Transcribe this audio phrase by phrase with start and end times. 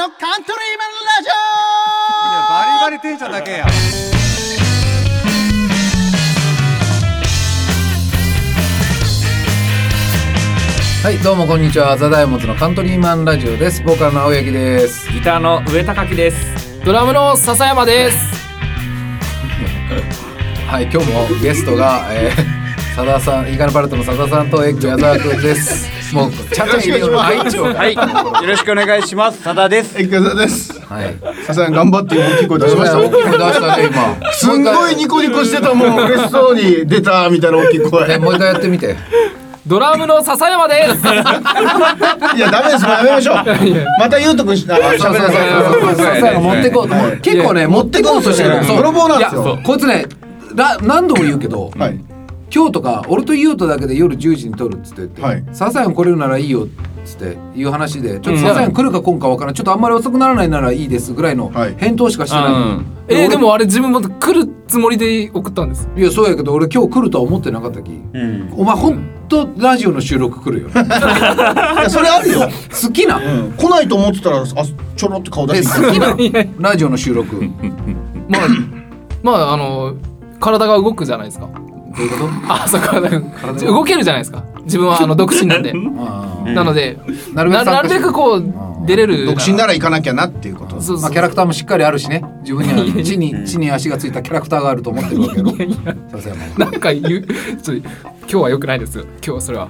[0.00, 1.28] のカントリーマンラジ
[2.48, 3.66] バリバリテンションだけや
[11.02, 11.98] はいどうもこんにちは。
[11.98, 13.82] ザダイモンズのカントリーマンラジオです。
[13.82, 15.10] ボーカルの青柳です。
[15.12, 16.82] ギターの上高木です。
[16.84, 18.18] ドラムの笹山です。
[20.66, 22.36] はい今日もゲストが、えー、
[22.96, 29.42] 佐田さんイーガルパレットの佐田さんとエッグ矢沢くんですもうちゃんと入れようはいはいよろしくお願いします。
[29.42, 30.80] 佐田ですオエクザです。
[30.80, 31.16] はい。
[31.46, 32.98] さすがに頑張って大きい声出しました。
[32.98, 33.22] 大きい声。
[33.22, 34.32] 出したね今。
[34.32, 36.06] すんごいニコニコしてたもん。
[36.06, 38.08] 嬉しそうに出たみたいな大きい声。
[38.08, 38.96] ねもう一回やってみて。
[39.66, 41.06] ドラムの笹山です。
[42.36, 42.84] いやダメです。
[42.84, 43.36] もうやめましょう。
[44.00, 46.04] またゆうとくんしあ喋そうそうそう。
[46.04, 46.40] らない。
[46.40, 48.66] 持ってこうと結構ね持ってこうとしてる。
[48.66, 49.58] 泥棒なんですよ。
[49.62, 50.06] こいつね
[50.54, 52.09] ら何度も言うけど、はい
[52.52, 56.68] 今日とか俺と優斗だけで夜10時に撮るっつって言ってはい「笹山来れるならいいよ」っ
[57.04, 59.54] つっていう話で「ちょっと笹山来るか来んかわからん。
[59.54, 61.74] ちょっとあんまり遅くならないならいいです」ぐらいのはい。
[61.76, 62.86] 返答しかしてない、うん。
[63.08, 65.88] えー、でもあれ自分も来るつもりで送ったんです。
[65.96, 67.90] いやそうやけど俺今日来るとは思ってなかったき、
[68.56, 72.48] お前ほんとラジオの収録来るよ いやそれあるよ。
[72.82, 73.52] 好きな、うん。
[73.52, 76.44] 来ないと思ってたらあちょろって顔出えして好きな。
[76.70, 77.36] ラジオの収録。
[78.28, 78.42] まあ、
[79.22, 79.94] まああの
[80.38, 81.48] 体が動くじゃないですか。
[82.02, 82.28] いうこと？
[82.48, 83.00] あ、そうか。
[83.00, 84.44] 動けるじゃないですか。
[84.64, 85.72] 自分はあの独身なんで。
[85.74, 86.98] あなので、
[87.34, 87.50] なる
[87.88, 88.44] べくこう
[88.86, 89.26] 出れる。
[89.26, 95.46] 独身なら行かなきゃなっていうことキャラクターもしっかりあるしね自分には地に地に足がついたキャラクターがあると思ってるわけよ
[96.12, 99.04] 笹山はなんか言う、今日は良くないですよ。
[99.04, 99.68] 今日はそれは。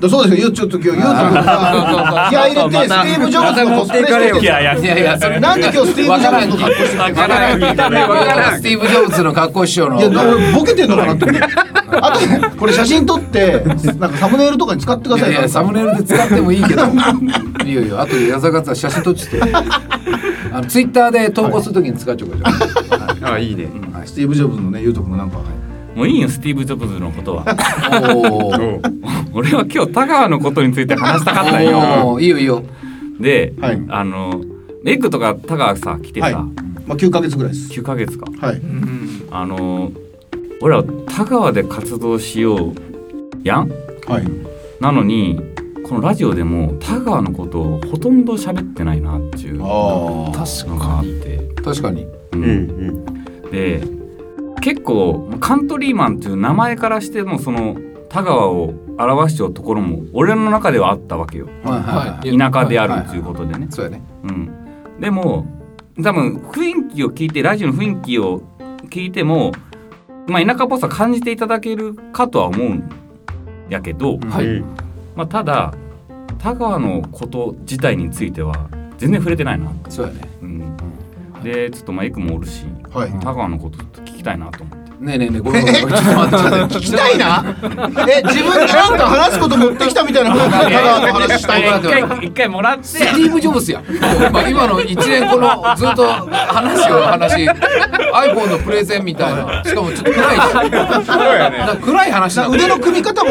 [0.00, 5.40] だ そうですよゆうちょっと今日ゆうとくんが気合い入れてスティーブ・ジョブズのコスプレしてるいやいやいやそれ。
[5.40, 7.62] なんで今日スティーブ・ジョブズの格好してるわからん。
[7.62, 7.90] わか
[8.34, 8.58] らん。
[8.58, 9.98] スティーブ・ジョブズの格好師匠の。
[9.98, 11.26] いや俺ボケてんのかなって
[12.00, 13.64] あとねこれ写真撮って
[13.98, 15.40] なんかサムネイルとかに使ってくださいよ。
[15.40, 16.82] いやサムネイルで使ってもいいけど。
[17.64, 18.00] いいよいいよ。
[18.00, 19.40] あとで矢坂さん写真撮って
[20.52, 23.38] あのツイッターで投稿するときに使っちゃうからじゃあ。
[23.38, 23.68] いいね。
[24.04, 25.38] スティーブ・ジョブズのねゆうとくんもなんか
[25.94, 27.44] もういいよスティーブ・ジョブズのことは。
[29.32, 32.18] 俺は今日田川のことについて話したかったんよ。
[32.20, 32.64] いいよいいよ。
[33.20, 33.82] で、はい。
[33.88, 34.40] あの
[34.84, 36.34] エッグとか田川さ来てさ、はい。
[36.86, 37.72] まあ9ヶ月ぐらいです。
[37.72, 38.26] 9ヶ月か。
[38.40, 38.60] はい。
[39.30, 39.92] あの
[40.60, 42.74] 俺ら田川で活動しよう
[43.42, 43.70] やん。
[44.06, 44.24] はい。
[44.80, 45.40] なのに
[45.88, 52.06] このラジオでも田川のことをほとんど喋ってないなっていうのあ確があって、確かに。
[52.32, 53.04] うん。
[53.50, 53.82] で
[54.64, 57.76] 結構カントリーマンっていう名前からしてもその
[58.08, 61.48] 田川を表しちゃうところも俺の中ではあったわけよ。
[61.64, 62.38] はいはい。
[62.38, 64.02] 田舎であるっていうことでね、そうやね。
[64.22, 64.50] うん、
[64.98, 65.46] でも
[66.02, 68.40] 多分雰囲気を聞いてラジオの雰囲気を
[68.88, 69.52] 聞いても
[70.26, 72.88] まあ田舎っぽさ感じていただけるかとは思うん
[73.68, 74.62] やけど、はい。
[75.14, 75.74] まあ、ただ
[76.38, 80.20] 田川のこと自体については全然触れてないな、そうやね。
[80.40, 80.76] うん、
[81.42, 83.10] でちょっとまあエクもおるしはい。
[83.20, 84.84] 田川のことちょっと聞きたいなと思って。
[85.04, 87.44] ねえねえねえごめんごめんちょっと待ってちょっと待って聞きたいな。
[88.08, 92.84] え自分でなんか話すこと持ってきたみたいな話したいな一回一回もらって。
[92.84, 93.82] スティーブ・ジョブズや。
[94.32, 97.44] まあ今の一年このずっと話を話。
[97.44, 99.62] iPhone のプレゼンみたいな。
[99.64, 100.70] しかもちょっと暗い。
[100.70, 103.30] なんか暗い話なの腕の組み方も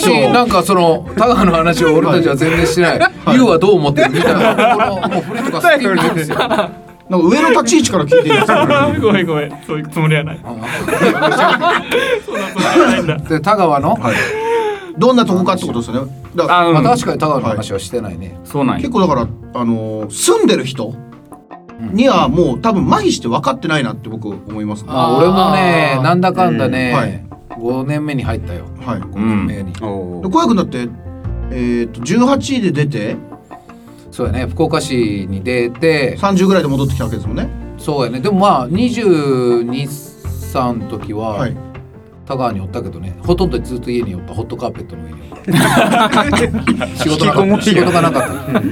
[0.00, 3.00] しなんかその田川の話を俺たちは全然してない
[3.34, 4.54] 「ユウはどう思ってる?」みたいな。
[4.76, 6.70] このもうフレとかスティーブ・ジョブズや
[7.10, 8.58] なんか上の立ち位置から聞いてるんですよ。
[9.02, 9.50] ごめんごめん。
[9.66, 10.40] そういうつもりはない。
[13.28, 13.98] で田川の、
[14.96, 16.12] どんなとこかってことですよね。
[16.36, 16.74] だからあ、うん。
[16.74, 18.80] まあ、確かに田川の話はしてないね、そうなんよ。
[18.82, 20.94] 結構だからあのー住んでる人
[21.92, 24.90] にはもう多分麻痺して分かってないなって僕思いますね。
[24.92, 26.98] あ俺もねなんだかんだね、うん。
[27.00, 27.24] はい。
[27.58, 28.66] 5年目に入ったよ。
[28.86, 29.00] はい。
[29.00, 30.88] 5年目に、で小谷君だって
[31.50, 33.16] えっと18位で出て
[34.10, 34.46] そうやね。
[34.46, 36.16] 福岡市に出て。
[36.18, 37.48] 30ぐらいで戻ってきたわけですもんね。
[37.78, 38.20] そうやね。
[38.20, 39.86] でもまあ22
[40.52, 41.56] 歳の時は、はい。
[42.26, 43.16] 田川におったけどね。
[43.22, 44.34] ほとんどずっと家におった。
[44.34, 45.42] ホットカーペットの上におった。
[47.02, 47.62] 仕事なかった。
[47.62, 48.60] 仕事がなかった。
[48.60, 48.68] で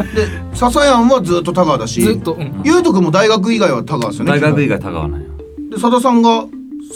[0.55, 2.63] 笹山はずっと田川だしずっと、うん。
[2.65, 4.33] ゆうとくんも大学以外は田川ですよね。
[4.33, 5.27] 大学以外田川なんよ。
[5.71, 6.45] で佐田さんが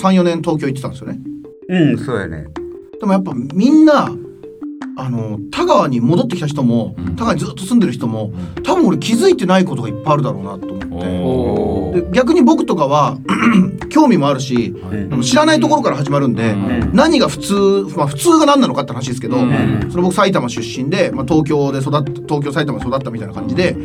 [0.00, 1.20] 34年東京行ってたんですよね。
[1.68, 2.46] うんそうやね。
[3.00, 4.08] でもやっぱみんな
[4.96, 7.16] あの田川に戻ってきた人も、うん。
[7.16, 12.10] 田川にずっと住んでる人も、多分俺気づいてないことがいっぱいあるだろうなと思って。
[12.12, 13.18] 逆に僕とかは
[13.90, 14.74] 興味もあるし、
[15.10, 16.54] あの知らないところから始まるんで、
[16.92, 23.76] 何が普通まあ普通が何なのかって話ですけど、その僕埼玉出身で、まあ、東京で育った東京埼玉で育ったみたいな感じで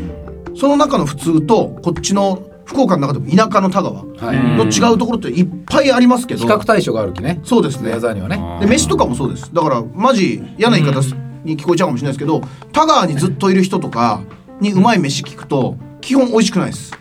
[0.56, 4.58] その中の普通とこっちの福岡の中でも田舎の田川はい。
[4.58, 7.40] の違うところっていっぱいありますけど、比較対象があるきね。
[7.44, 7.92] そうですね。
[7.92, 8.40] 矢沢にはね。
[8.60, 9.50] で飯とかもそうです。
[9.54, 11.00] だからマジ嫌な言い方
[11.44, 12.42] に聞こえちゃうかもしれないですけど
[12.74, 14.22] 田川にずっといる人とか
[14.60, 16.94] にうまい飯聞くと基本美味しくないです。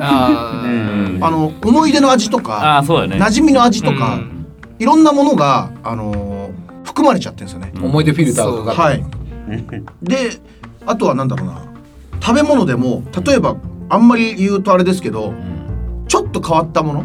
[0.00, 1.18] あうん。
[1.20, 3.22] あの思い出の味とかああそうだね。
[3.22, 4.46] 馴染みの味とか、うん。
[4.78, 6.52] いろんなものが、あのー
[6.84, 7.72] 含まれちゃってるんですよね。
[7.80, 9.84] 思い出フィルターがかかってはい。
[10.02, 10.16] で
[10.84, 11.64] あとはなんだろうな。
[12.20, 13.56] 食べ物でも例えば
[13.92, 15.34] あんまり言うとあれですけど、
[16.08, 17.04] ちょっと変わったもの？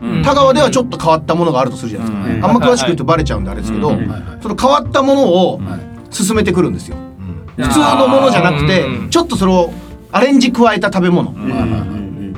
[0.00, 0.22] うん。
[0.22, 2.44] 田川ではちょっと変わったものがあるとするじゃないですか、うん。
[2.44, 3.90] あんま詳しく言うとバレちゃうんであれですけど、
[4.40, 5.80] その変わったものをはい。
[6.14, 6.96] 進めてくるんですよ。
[6.96, 7.46] うん。
[7.64, 9.10] 普通のものじゃなくてうん。
[9.10, 9.72] ちょっとそれを
[10.12, 11.84] アレンジ加えた食べ物、はいはいは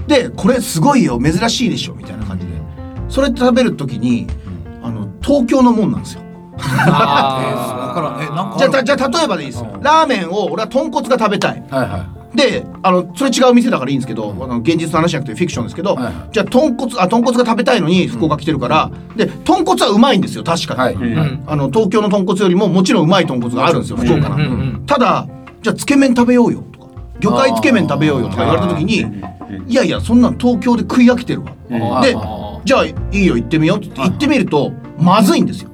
[0.06, 0.08] い。
[0.08, 2.52] でこれすごいよ珍しいでしょみたいな感じで。
[3.10, 4.26] それって食べる時に
[4.82, 6.22] あの東京のもんなんですよ。
[6.56, 6.72] じゃ
[8.56, 9.70] あ例えばでいいですよ。
[9.74, 9.82] うん。
[9.82, 11.62] ラーメンを俺は豚骨が食べたい。
[11.68, 16.14] はいはいであのそれ違う店だからいいんですけど、あの現実の話じゃなくてフィクションですけど、はいはい。
[16.32, 20.94] じゃあ豚骨あ豚骨が食べたいのに福岡来てるから、で豚骨はうまいんですよ確かに、はい。
[20.94, 21.44] うん。
[21.46, 25.26] あの東京の豚骨よりももちろんうまい豚骨があるんですよ福岡なうんうんうんただ
[25.62, 26.86] じゃあつけ麺食べようよとか
[27.20, 29.04] 魚介つけ麺食べようよとか言われた時に
[29.66, 35.70] いやいやそんなん東京で食い飽きてるわ、ーであじゃあいいよ行ってみようって言ってみるとまずいんですよ。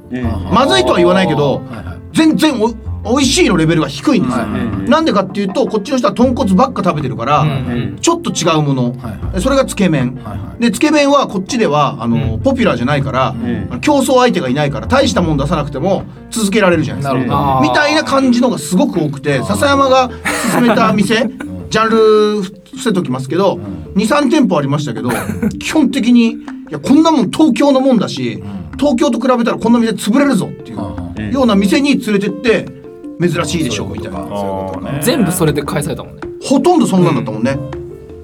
[0.53, 2.17] まずいとは言わないけどはいはい。
[2.17, 2.69] 全然お
[3.05, 10.61] 美味しいのレベルが低いんですよ、はいはいなんでかっていうとこっちの人は豚骨ばっか食べてるから、うんちょっと違うもの、はいはそれがつけ麺、はいはい。
[10.61, 13.35] でつけ麺はこっちではあの、ポピュラーじゃないから、
[13.81, 17.61] 競争相手がいないから大したもん出さなくても続けられるじゃないですか。
[17.63, 20.11] みたいな感じのがすごく多くて笹山が
[20.53, 21.31] 勧めた店
[21.71, 23.59] ジャンル伏せときますけど
[23.95, 25.11] 23店舗ありましたけど
[25.59, 26.37] 基本的にい
[26.71, 28.43] やこんなもん東京のもんだし
[28.79, 32.82] 東京と比べたらこんな店潰れるぞっていうような店に連れてって
[33.21, 35.01] 珍しいでしょみたいな。
[35.03, 36.23] 全部それで返されたもんね。
[36.43, 37.59] ほとんどそんなんだったもんね。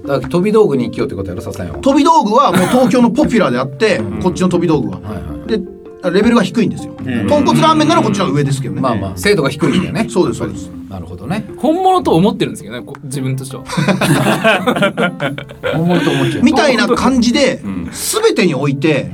[0.07, 5.01] だから飛び道具に生きようってことやろ笹山は飛び道具はもう 東京のポピュラーであって、こっちの飛び道具は。
[5.01, 5.59] はいはい。
[5.59, 6.93] でレベルが低いんですよ。
[7.29, 8.81] 豚骨ラーメンならこっちの方が上ですけどね。
[8.81, 9.13] まあまあ。
[9.17, 10.07] 精度が低いんだよね。
[10.09, 10.71] そうですそうです。
[10.89, 11.45] なるほどね。
[11.59, 13.65] 本物と思ってるんですけどねこ自分としては。
[15.75, 16.45] 本物と思っちゃう。
[16.45, 17.91] みたいな感じでん。
[17.91, 19.11] 全てにおいて、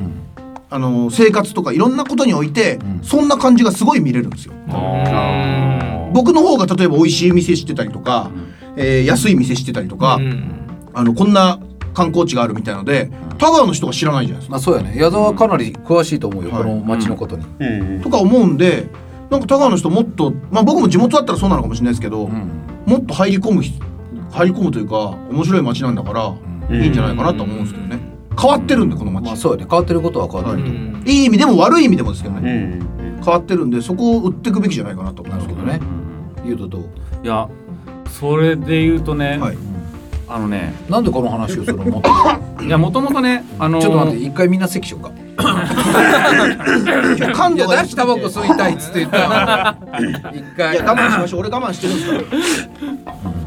[0.75, 4.55] あの生活とかいろんなことにおいて、そんな感じがすごい見れるんですよ。
[4.71, 8.32] あ僕の方が例えば美味しい店知ってたりとか、
[8.76, 10.67] えー安い店知ってたりとか、うん。
[10.93, 11.61] あのこんな
[11.94, 14.50] 観光地があるみたいので田川の人が知らないじゃないですか。
[14.50, 14.97] まあそうやね。
[14.97, 16.62] 矢沢はかなり詳しいと思うよ、はい。
[16.65, 17.44] この町のことに、
[18.03, 18.88] とか思うんで
[19.31, 22.50] なんか田川の人もっとまあ僕も地元だったらそうなのかもしれないですけど、うん。
[22.85, 23.81] もっと入り込む人
[24.32, 24.97] 入り込むというか
[25.31, 28.03] 面白い街なんだから、いいんじゃないかなと思うんですけどね
[28.40, 29.66] 変わってるんでこの街、まあそうやね。
[29.69, 30.75] 変わってることは変わってると。
[30.75, 32.94] 思う、うんいい意味でも悪い意味でもですけどね、うん
[33.25, 35.78] 変わってるんでそこを売っていくべきじゃないかなと思うんですけどね。
[35.78, 35.81] ね
[36.44, 36.82] 言うとどう？
[37.22, 37.48] いや
[38.10, 39.56] それで言うとね、はい。
[40.28, 40.75] あのね。
[40.90, 42.02] なんでこの話をするの？
[42.62, 45.10] いやもともとねあのーちょっと待って一回みんな席しようか
[47.34, 49.76] 感度がいや出しタバコ吸いたいっつって言った。
[50.00, 50.00] の
[50.32, 51.40] 一い回や我慢しましょう。
[51.40, 52.02] 俺我慢してるんで
[52.42, 52.72] すか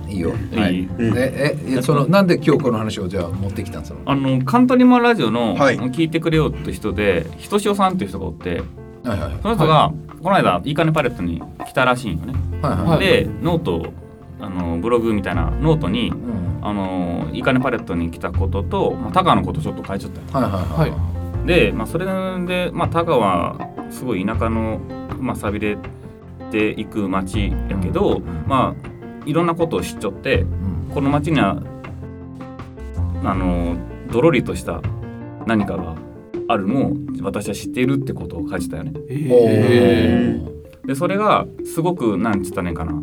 [0.07, 0.11] ら。
[0.11, 0.33] いいよ。
[0.51, 0.59] い。
[0.81, 0.89] い。
[0.99, 3.99] ええそのなんで今日この話をじゃあ持ってきたんですか？
[4.05, 5.77] あのカントリーマンラジオの、はい。
[5.77, 8.61] 聞いてくれよって人でひとしおさんっていう人がおって。
[9.03, 9.91] はいはいその人が、
[10.21, 12.99] この間いいかねパレットに来たらしいんよね、はいはいはい。
[12.99, 13.93] でノート
[14.41, 16.47] あのブログみたいなノートにうん。
[16.61, 20.45] あのいいかねパレットに来たことと、まあ、タカのことちょっと書いちゃったよ。
[20.45, 20.91] はいはい。
[20.91, 24.79] はいで、まあ、それで、まあ、タカはすごい田舎の、
[25.19, 25.77] まあ、寂れ
[26.51, 28.87] ていく町やけど、まあ
[29.25, 30.91] いろんなことを知っちゃってうん。
[30.93, 31.61] この町には
[33.23, 33.75] あの
[34.09, 34.81] どろりとした
[35.45, 35.95] 何かが
[36.47, 38.93] あるのを私は知っているってことを書いてたよね。
[39.09, 40.41] え
[40.85, 42.93] でそれがすごくなんつったらいいんかな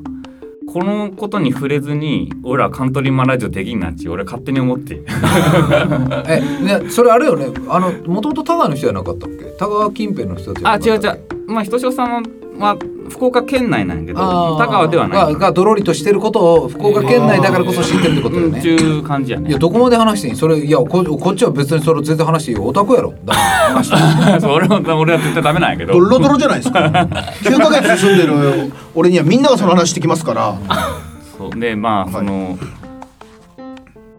[0.75, 5.02] このことに触れずに俺らカントリーマンラジオできんなっち俺勝手に思って。
[6.26, 6.40] え
[6.83, 7.47] ねそれあれよね。
[7.69, 9.45] あのもともと田川の人じゃなかったっけ？
[9.57, 11.37] 田川近辺の人たちじゃあ違うなかったっけ？
[11.37, 12.25] 違うまあひとしおさん
[12.59, 12.76] は
[13.11, 15.34] 福岡県内なんやけど田川ではない。
[15.34, 18.58] ががどろりとしてることを福岡県内だからこそ知ってるってことだよね。
[18.58, 19.52] うんちゅう感じやねい。
[19.52, 20.37] やどこまで話していい？
[20.37, 22.64] それいやここっちは別にそれ全然話していいよ。
[22.64, 23.14] オタクやろ
[24.40, 25.94] そう俺は俺は絶対ダメなんやけど。
[25.94, 26.80] ドロドロじゃないですか。
[27.42, 30.58] 9ヶ月住んでる俺にはみんながその話してきますから。
[31.38, 31.58] そう。
[31.58, 32.58] でまあその、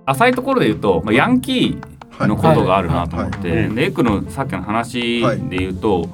[0.05, 3.69] 浅いところで言うと、まあ、ヤンキーのことがあるなと思って、はい。
[3.75, 6.07] でエクのさっきの話で言うと、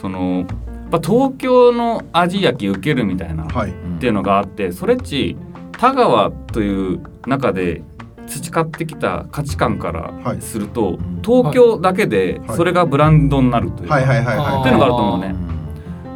[0.00, 0.44] その
[0.90, 3.70] ぱ東京の味焼き受けるみたいな、はい。
[3.70, 5.36] っていうのがあってそれっち
[5.72, 7.82] 田川という中で
[8.26, 14.60] 培ってきた価値観からすると、東京だけでそれがブランドになるというか、はいはいはいはい。
[14.60, 15.34] っていうのがあると思うね。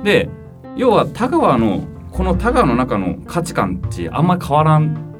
[0.02, 0.28] で
[0.76, 5.10] 要は田川のこの田川の中の価値観ってあんまり変わらん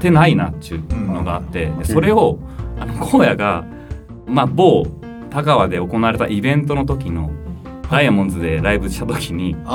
[0.00, 2.38] てないなっていうのがあって、でそれを
[2.78, 3.64] あの荒野が、
[4.26, 4.84] まあ、某
[5.30, 7.30] 田川で行われたイベントの時の
[7.90, 9.68] ダイヤモンドズでライブした時にあ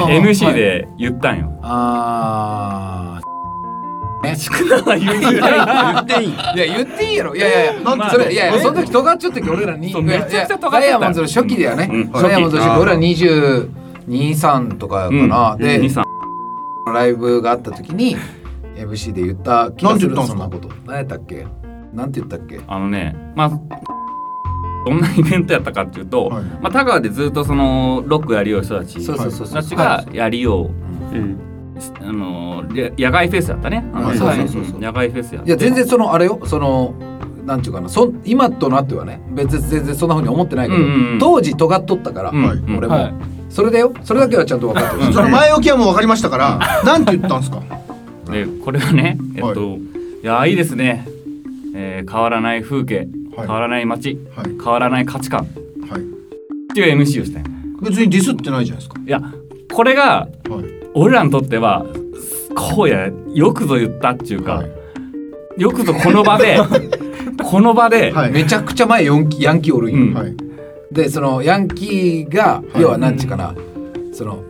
[0.00, 0.20] ーあったね。
[0.20, 1.58] MC で言ったんよ。
[1.62, 3.32] あー。
[4.24, 6.30] ね 少なは言っていい。
[6.32, 7.34] いや言っていいやろ。
[7.34, 10.70] いやいやいやなんてそれいやいやその時尖っちゃった時俺らにめちゃくちゃ尖ってた。
[10.70, 11.88] ダイヤモンドの初期だよね。
[11.92, 16.04] うんダイヤモンドの初期俺ら223とかかな、で二三
[16.94, 18.16] ライブがあった時に
[18.76, 20.16] MC で言った気がする。
[20.16, 20.68] そんなこと。
[20.86, 21.46] 何やったっけ？
[21.92, 22.60] なんて言ったっけ？
[22.66, 23.50] あのねまあ
[24.84, 26.44] どんなイベントやったかっていうと、はい。
[26.44, 30.70] まあ、田川でずっとそのロックやりよう人たちそうそうそうたちがやりよ
[31.12, 31.38] う、うん。
[32.00, 34.18] あのや野外フェスやったね、はい。
[34.18, 34.80] そうそうそうそう。
[34.80, 36.94] 野外フェスやいや全然そのあれよその
[37.44, 41.18] なんていうかなそ今となってはね別に全然そんなふうに思ってないけど、うんうんうん。
[41.18, 42.76] 当時尖っとったから、うん。
[42.76, 43.14] 俺も、はい。
[43.50, 43.92] それだよ。
[44.02, 47.62] それだけはちゃんと分かってる、その前置きはもう分かりましたから なんて言ったんですか？
[48.30, 49.76] でこれはねえっと、
[50.22, 51.06] い、やいいですね、
[51.74, 54.46] えー変わらない風景、はい変わらない街はい。
[54.46, 55.40] 変わらない価値観。
[55.40, 56.00] はい。
[56.00, 57.48] っていう MC をしたんよ
[57.82, 59.00] 別にディスってないじゃないですか。
[59.04, 59.20] いや
[59.72, 60.64] これがはい。
[60.94, 61.86] 俺らにとっては
[62.54, 65.60] こうやよくぞ言ったっていうか、はい。
[65.60, 66.58] よくぞこの場で
[67.42, 68.30] この場で、はい。
[68.30, 70.14] めちゃくちゃ前ヤンキーヤンキーおるんよ、うん。
[70.14, 70.36] はい。
[70.92, 73.54] でそのヤンキーが、要はなんちゅうかな
[74.12, 74.44] その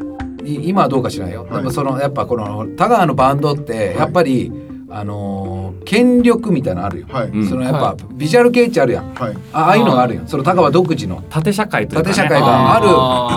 [0.44, 1.56] い今はどうか知らないよ、はい。
[1.58, 4.52] でもそのやっぱこの田川のバンドってやっぱり、
[4.92, 7.28] あのー権力みたいなのあるよ、はい。
[7.28, 7.48] うん。
[7.48, 9.14] そのやっぱ、はビジュアル系っちゃあるやん。
[9.14, 9.36] はい。
[9.52, 11.22] あああいうのがあるよその田川独自の。
[11.28, 12.86] 縦社会というか、ね、縦社会がある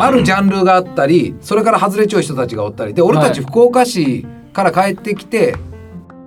[0.05, 2.93] あるジャンルがあったりそれから外れちゃう人たちがおったり。
[2.93, 5.55] で俺たち福岡市から帰ってきて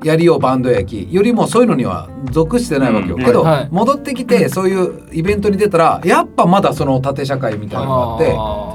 [0.04, 3.24] やりようバンドやきよりもそういうのには属してないわけよ、うん。
[3.24, 3.68] けど、はい。
[3.70, 8.24] 戻ってきてそういうイベントに出たらやっぱまだその縦社会みたいなのが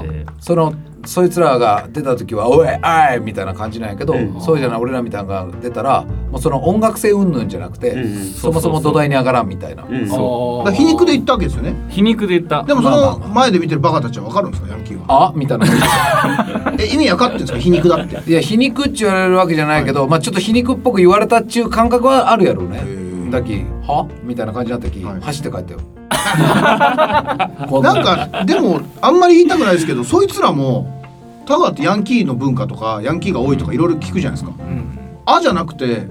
[0.00, 0.74] ってその
[1.06, 4.36] そいつらが出た時は「おいあい!」みたいな感じなんやけど、うん。
[4.40, 9.84] そうじゃない俺らみたいなのが出たらもうその音楽性云々じゃなくて、うんそもそも土台に上がらんみたいな。
[9.88, 11.74] うんそだから皮肉で言ったわけですよね。
[11.88, 12.62] 皮肉で言った。
[12.62, 15.28] でもその前で見てるバカたちは分かるんですかヤンキーは。
[15.28, 15.66] あみたいな。
[16.78, 18.30] え意味分かってるんですか皮肉だって。
[18.30, 22.82] いや皮肉っち言われるわけじゃないけど、まあちょっと皮肉っぽく言われたっちゅう感覚はあるやろうね。
[22.84, 23.30] ー。
[23.30, 25.20] だき「は?」みたいな感じになったき、はい。
[25.20, 25.80] 走って帰ったよ。
[27.82, 27.92] な。
[27.94, 31.02] んかでもあんまり言いたくないですけどそいつらも
[31.46, 34.52] 田川ってヤンキーの文化とかヤンキーが多いとかいろいろ聞くじゃないですか。
[34.58, 36.06] うん「あ」じゃなくて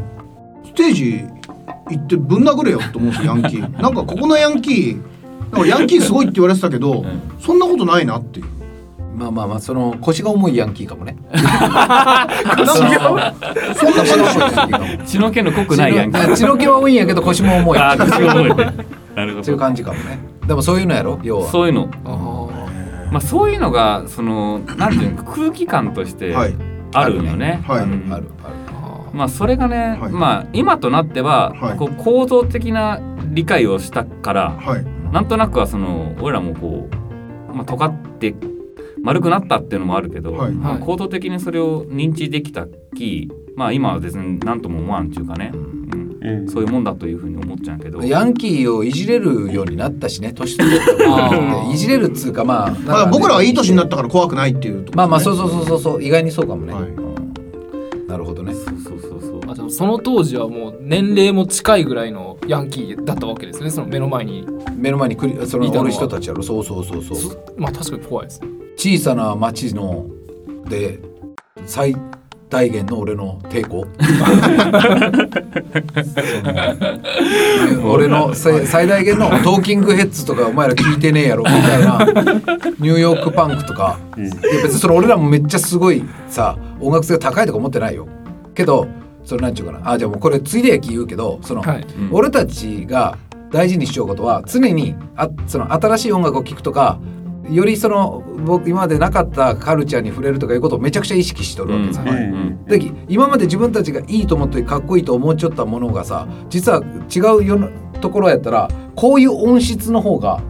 [0.65, 1.25] ステージ
[1.89, 3.82] 行ってぶん殴れよと思うんですよヤンキー。
[3.82, 5.01] なんかここのヤンキー
[5.51, 7.06] なんかヤンキーすごいって言われてたけど、
[7.39, 8.46] そんなことないなっていう
[9.15, 11.15] まあまあまあその腰が重いヤンキーかもね。
[11.32, 11.43] 腰
[12.79, 13.22] が重い。
[13.22, 17.79] ヤンキーかも血の気の濃くないヤンキー血の気は多いんやけど腰も重い。
[17.79, 19.43] あー血の濃いねなるほど。
[19.43, 20.17] そういう感じかもね。
[20.48, 21.20] でもそういうのやろ？
[21.24, 21.51] 要は。
[21.51, 21.89] そういうの。
[22.05, 26.55] あまあそういうのがそのなんていうの空気感としてはい。
[26.93, 27.63] あるんよね。
[27.67, 27.82] はい。
[27.82, 28.13] あるうん。
[28.13, 28.55] あるある。
[29.13, 30.12] まあそれがね、はい。
[30.12, 31.77] まあ今となっては、はい。
[31.77, 34.86] こう構造的な理解をしたから、はい。
[35.12, 38.34] なんとなくはその俺らもこう、まあ、尖って
[39.04, 40.54] 丸くなったっていうのもあるけど、はい。
[40.54, 46.18] まあ構造的にそれを認知できたきまあ今は別に何とも思わんっていうかね、うん。
[46.22, 46.50] うん。
[46.50, 48.02] そういうもんだというふうに思っちゃうけど。
[48.02, 51.06] ヤンキーをいじれるようになったしね 年取って。
[51.06, 51.74] あー。
[51.74, 56.84] いじれるっつうかまあねまあ、僕らはいい年になったから怖くないっていうとこまあまあろそうそうそうそうそう意外にそうかもね、はい。
[56.84, 58.08] うん。
[58.08, 58.54] なるほどね
[59.74, 63.72] その当時はもう年齢も近いぐらいのヤンキーだったわけですね。
[63.72, 64.46] その目の前に。
[64.75, 66.44] 目の前にくりそのいたのる人たちやろ。
[66.44, 67.18] そうそうそうそう。
[67.18, 68.42] すまあ確かに怖いです。
[68.42, 70.06] ね小さな町の
[70.70, 71.00] で
[71.65, 71.96] 最
[72.50, 73.88] 大限の俺の抵抗。
[77.74, 82.06] そ の俺のせ最大限のトーキングヘッズとかお前ら聞いてねえやろみたいな。
[82.80, 84.30] ニューヨークパンクとか、いや
[84.62, 88.08] 別にそれ俺らもめっちゃすごいさ音楽性が高いとか思ってないよ。
[88.53, 88.88] けど
[89.24, 89.92] それなんちゅうかな。
[89.92, 91.82] あじゃあもうこれついでやき言うけどその、はい。
[91.82, 92.10] うん。
[92.12, 93.18] 俺たちが
[93.51, 97.00] 大事にしようことは常にあその新しい音楽を聴くとか
[97.50, 106.82] よりその僕今までなかったカルチャーに触れるとかいうことをめちゃくちゃ意識しとるわけさ、うんうんで今まで自分たちがいいと思ってかっこいいと思っちゃったものがさ実は
[107.13, 110.42] 違う世のところやったらこういう音質の方が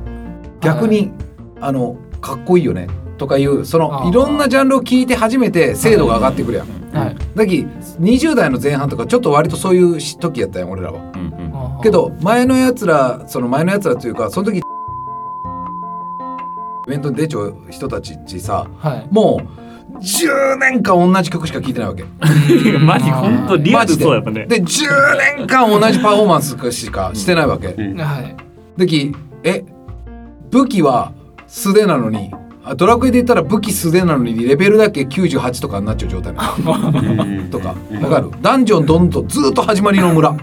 [0.62, 1.12] 逆に、
[1.60, 2.88] あのかっこいいよね
[3.18, 6.68] とかいうそのいろんなジャンルを聞いて初めて精度が上がってくるやん。
[6.94, 7.66] はいだき
[8.00, 11.02] 20代の前半とかちょっと割とそういう時やったやん俺らは。
[11.16, 14.62] うんうんけど前のやつらその前のやつらというかその時イ
[16.88, 19.42] ベントに出ちゃう人たちっちさはいも
[19.94, 22.04] う10年間同じ曲しか聴いてないわけ。
[22.80, 24.46] マジ本当リアルマジでそうやっぱね。
[24.46, 27.68] で10年間同じパフォーマンスしかしてないわけ。
[27.70, 28.36] うんはい
[28.78, 29.64] できえ
[30.50, 31.12] 武器は
[31.48, 32.38] 素手なのにあ
[32.78, 37.50] ドラクエで言ったら武器素手なのにレベルだけ98とかになっちゃう状態なの。
[37.50, 37.76] とか。
[38.02, 38.32] わかる？
[38.42, 40.30] ダンジョンどんどんずっと始まりの村。
[40.30, 40.38] うん。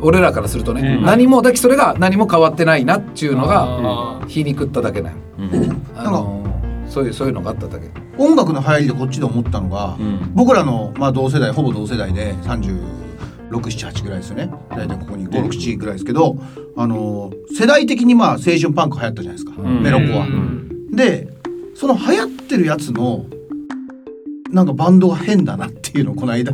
[0.00, 1.04] 俺らからするとね、うん。
[1.04, 5.86] 何もだきそれが何も変わってないなっちゅうのがあ皮肉っただけなんようん。
[5.94, 6.40] あの
[6.88, 7.90] そういうそういうのがあっただけ。
[8.16, 10.32] 音楽の流行りでこっちで思ったのが、うん。
[10.34, 13.00] 僕らの、まあ、同世代ほぼ同世代で30
[13.50, 14.50] 678ぐらいですよね。
[14.70, 16.38] 大体ここに567ぐらいですけど、
[16.76, 19.82] あの世代的にまあ青春パンク流行ったじゃないですか、ん。
[19.82, 20.26] メロコは。
[20.92, 21.28] で
[21.74, 23.26] その流行ってるやつの
[24.50, 26.52] なんかバンドが変だなっていうのをこの間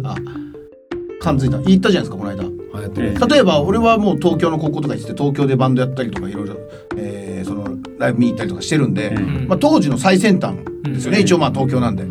[1.20, 1.58] 感づいた。
[1.58, 2.42] 言ったじゃないですかこの間。
[2.42, 6.56] 流行ってる例えば俺はもう東京の高校とか行ってて東京でバンドやったりとかいろいろ、
[6.96, 9.46] えーそのライブ見に行ったりとかしてるんで、ん。
[9.48, 12.04] まあ、当時の最先端ですよね、一応まあ東京なんで、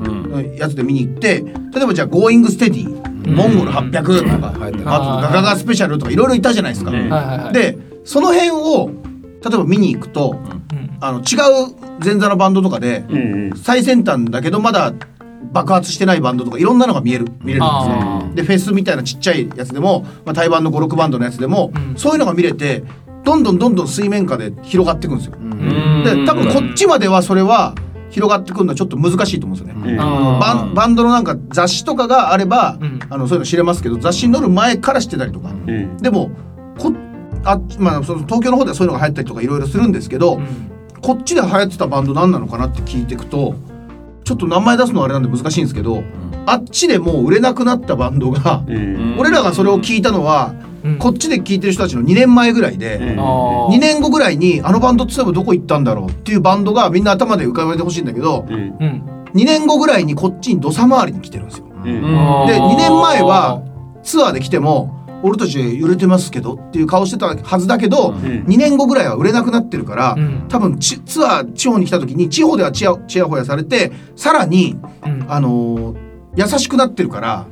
[0.57, 2.87] やつで見に行って例えばじゃあ「ゴーイングステディ」
[3.29, 6.91] モンゴル800」とか、流行ってるあとガガガスペシャルとかいろいろいたじゃないですか。
[7.53, 8.89] でその辺を
[9.43, 10.35] 例えば見に行くと、
[10.71, 10.97] うん。
[11.01, 13.17] あの違う前座のバンドとかで、うん
[13.51, 13.57] うん。
[13.57, 14.93] 最先端だけどまだ
[15.51, 18.31] 爆発してないバンドとかいろんなのが見える見れるんですあね。
[18.35, 21.95] でフェスみたいなちっちゃいやつでも、まあ、対バンの56バンドのやつでも、うん。
[21.95, 22.83] そういうのが見れて
[23.23, 25.37] どんどんどんどん水面下で広がっていくんですよ。
[25.39, 26.03] うん。
[26.03, 27.75] で多分こっちまではそれは
[28.09, 29.97] 広がってくるのはちょっと難しいと思うんですよね。
[29.97, 32.99] バンバンドのなんか雑誌とかがあれば、うん。
[33.09, 35.97] あのそういうの知れますけど雑誌に載る前から知ってたりとか、うん。
[35.97, 36.31] でも
[36.77, 36.93] こ
[37.45, 40.74] あまあその東京の方ではそういうのが流行ったりとかいろいろするんですけど、うん
[41.05, 43.55] こっちで流行ってたバンド何なのかなって聞いていくと
[44.23, 46.03] ちょっと名前出すのはあれなんで難しいんですけど、
[46.47, 49.15] あっちでもう売れなくなったバンドが、うん。
[49.19, 50.97] 俺らがそれを聞いたのは、うん。
[50.97, 59.25] こっちで聞いてる人たちの2年前ぐらいで、うんあ2年後ぐらいにあのバンドってどこ行ったんだろうっていうバンドがみんな頭で浮かべてほしいんだけど、うんうん。
[59.35, 61.65] 2年後ぐらいにこっちに土佐回りに来てるんですよ。
[61.67, 61.83] うん。
[61.83, 63.61] で2年前は
[64.01, 68.15] ツアーで来ても俺たち揺れてますけどっていう顔してたはずだけど、ん。
[68.45, 70.45] 2年後ぐらいは売れなくなってるから、うん。
[70.47, 75.25] 多分ちツアー地方に来た時に地方ではチヤチヤホヤされてさらに、うん。
[75.27, 76.05] あのー
[76.37, 77.47] 優しくなってるから、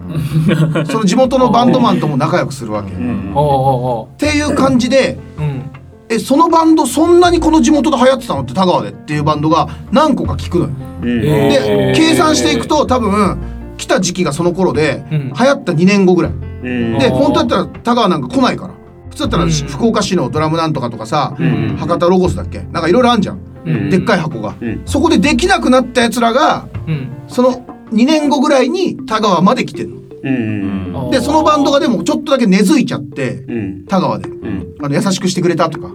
[0.85, 2.91] その地元のバンドマンとも仲良くするわけ。
[2.91, 5.71] っていう感じでううん。
[6.09, 10.71] えそのバンドそんなにこの地元で流行ってたのって田川でっていうバンドが何個か聞くのよ。
[11.01, 11.21] うん。
[11.21, 13.37] で計算していくと多分
[13.77, 15.33] 来た時期がその頃で、うん。
[15.33, 16.52] 流行った2年後ぐらい。
[16.63, 16.99] うん。
[16.99, 18.73] で本当だったら田川なんか来ないから。
[19.09, 19.51] 普通だったらうん。
[19.51, 21.77] 福岡市のドラムなんとかとかさ、ん。
[21.77, 22.59] 博多ロゴスだっけ？
[22.71, 24.81] なんかいろいろあんじゃん、うんでっかい箱が、うん。
[24.85, 27.09] そこでできなくなったやつらがうん。
[27.27, 29.95] その2年後ぐらいに田川まで来てるの。
[29.95, 33.85] うんでそのバンドがでもちょっとだけ根付いちゃってうん。
[33.85, 34.29] 田川で。
[34.29, 34.73] うん。
[34.81, 35.89] あの優しくしてくれたとか、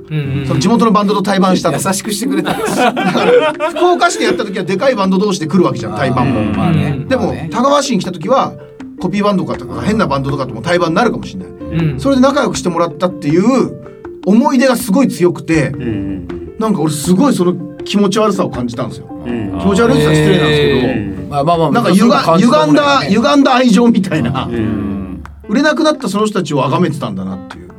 [0.47, 1.89] その地元のバンドと対バンしたとか。
[1.91, 2.55] 優しくしてくれた。
[2.55, 7.49] 福岡市でやった時はでかいバンド同士で来るわけじゃん対バンも、でもまあね。
[7.51, 8.55] 田川市に来た時は
[8.99, 12.01] コピーバンドとか変なバンドとかとも対バンになるかもしれない、うん。
[12.01, 16.57] それで仲良くしてもらったっていう思い出がすごい強くてうん。
[16.59, 19.07] なんか俺すごいその気持ち悪さを感じたんですよ。
[19.09, 19.59] うん。
[19.61, 25.23] 気持ち悪いって言ったら失礼なんですけど、うんまあまあまあなんか歪歪んだゆ歪んだ愛情みたいな、うん。
[25.49, 27.71] 売れなくなったその人たちを崇めてたんだなっていう。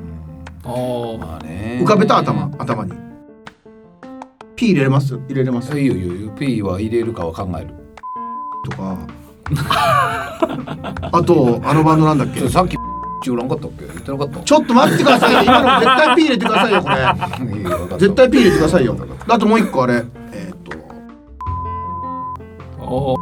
[0.64, 1.18] あー。
[1.20, 1.80] まあね。
[1.84, 2.94] 浮かべた頭頭に。
[4.56, 5.16] P 入れれます？
[5.16, 5.80] 入れれます？
[5.80, 6.32] いいよいいよいいよ。
[6.32, 7.74] P は入れるかは考える。
[8.70, 8.98] とか
[11.12, 12.48] あとあのバンドなんだっけ？
[12.50, 12.76] さっき
[13.26, 13.86] 言わなかったっけ？
[13.88, 14.40] 言ってなかった？
[14.42, 16.96] ちょっと待ってくださいよ今の絶対 P 入れてくださいよこれ。
[18.00, 18.96] 絶対 P 入れてくださいよ。
[19.28, 20.04] あともう一個あれ。
[20.34, 20.58] えーっ
[22.80, 23.18] と。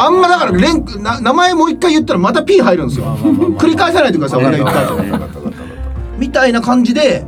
[0.00, 3.06] あんまだから連な名前もう一回言ったらまた P 入るんですよ。
[3.58, 5.02] 繰り返さないでください俺が言った後。
[6.18, 7.24] みたいな感じで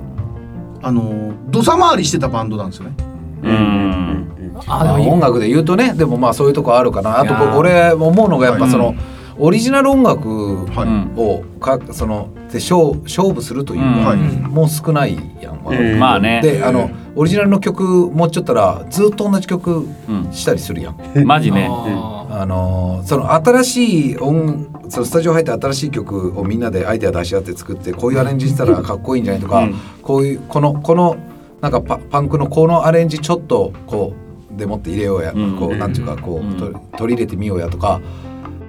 [0.83, 2.95] あの土佐回りしてたバンドなんですよね。
[3.43, 4.30] うん
[4.67, 7.21] あ音楽で言うとねでもまあそういうとこあるかな。
[7.21, 8.99] あと僕俺思うのがやっぱその、うん。
[9.43, 10.87] オリジナル音楽はい。
[10.87, 14.19] うんをかそので勝勝負するというか、はい。
[14.19, 16.41] もう少ないやん、うんまあね。
[16.43, 20.33] であのオリジナルの曲もうちょっとらずっと同じ曲うん。
[20.33, 21.69] したりするやん、 マジね。
[21.71, 29.75] ああのその新しい音そのスタジオ入って新しい曲をみんなでアイデア出し合って作ってこういうアレンジしたらかっこいいんじゃないとか、うん。
[30.03, 31.17] こういうこのこの
[31.61, 35.57] なんかパパンクのこのアレンジちょっとこうでもって入れようや、うん。
[35.57, 36.57] こうなんていうかこう、うん。
[36.57, 38.01] と取り入れてみようやとか。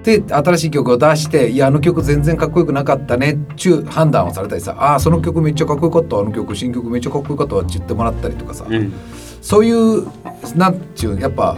[0.02, 8.92] で新しい曲を出して「いやあの曲全然かっこよくなかったね」っちゅう判断をされたりさ「ああその曲めっちゃかっこよかったあの曲新曲めっちゃかっこよかったわ」って言ってもらったりとかさ、うん。
[9.40, 10.04] そういう
[10.56, 11.56] なんちゅうやっぱ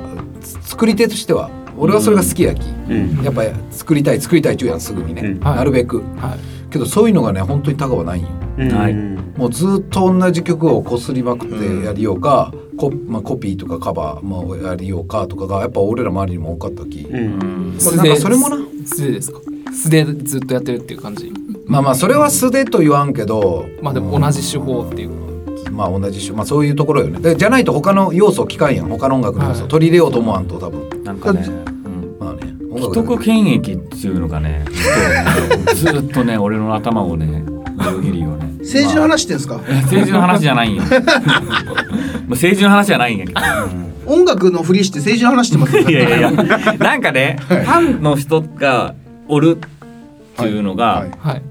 [0.61, 3.23] 作り手としては俺はそれが好きやき、うん。
[3.25, 5.41] やっぱ作りたい作りたいっちゅうやんすぐにね、うん。
[5.41, 5.57] はい。
[5.57, 6.03] なるべく。
[6.19, 8.25] はいけどそういうのがね本当に高はないん。
[8.25, 8.95] よはい。
[9.39, 17.77] もうずっと同じ曲をこすりまくってやりようか、コまあ、コピーとかカバーもやりようかとかがやっぱ俺ら周りにも多かったき、うん。
[17.79, 18.59] なんかそれもな。
[18.87, 19.41] 素手ですか？
[19.73, 21.33] 素手でずっとやってるっていう感じ。
[21.67, 25.25] まあまあそれは素手と言わんけどまあでも同じ手法っていう。
[25.73, 27.19] まあ同じしまあそういうところよね。
[27.19, 28.89] でじゃないと他の要素聞かんやん。
[28.89, 29.69] 他の音楽の要素、はい。
[29.71, 31.03] 取り入れようと思わんと多分。
[31.03, 31.74] なんかね
[32.77, 34.65] 既得権益っていうのがね
[35.75, 37.45] ずっとね俺の頭をね
[37.85, 38.47] よぎるよね。
[38.61, 39.57] 政治の話してんすか？
[39.57, 40.83] 政治の話じゃないんよ。
[40.87, 43.41] もう政治の話じゃないんやけど。
[44.07, 45.89] 音楽のふりして政治の話してますよ。
[45.89, 46.31] いやいやいや。
[46.31, 48.95] なんかねファンの人が
[49.29, 51.11] おるっていうのが、はい。
[51.19, 51.43] はい。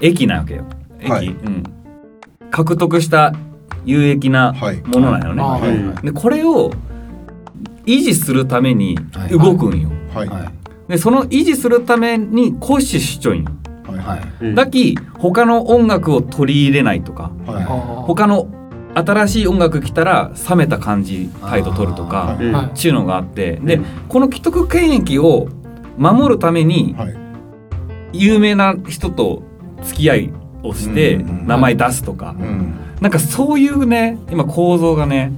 [0.00, 0.64] 益なわけよ。
[1.00, 1.28] 益、はい。
[1.28, 1.62] うん、
[2.50, 3.34] 獲得した
[3.84, 4.76] 有益なはい。
[4.82, 6.72] ものなのね、でこれを
[7.88, 9.30] 維持するためにはい。
[9.30, 10.28] 動くんよ、はい。
[10.28, 10.52] はい。
[10.90, 13.50] でその維持するために固執しちょいんよ。
[13.86, 14.54] はい。
[14.54, 17.30] だき他の音楽を取り入れないとか。
[17.46, 17.64] はい。
[17.64, 18.48] 他の
[18.94, 22.90] 新しい音楽来たら冷めた感じ態度取るとかってい。
[22.90, 23.56] うのがあって。
[23.62, 25.48] でこの既得権益を
[25.96, 27.16] 守るためにはい。
[28.12, 29.42] 有名な人と
[29.82, 32.34] 付き合いをして名前出すとか。
[32.38, 32.74] うん。
[33.00, 35.32] なんかそういうね今構造がね